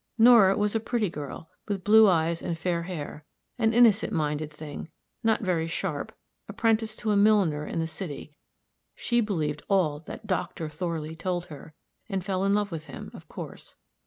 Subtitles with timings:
[0.17, 3.23] Nora was a pretty girl, with blue eyes and fair hair;
[3.59, 4.89] an innocent minded thing,
[5.21, 6.11] not very sharp,
[6.49, 8.35] apprenticed to a milliner in the city;
[8.95, 11.75] she believed all that Doctor Thorley told her,
[12.09, 13.75] and fell in love with him, of course.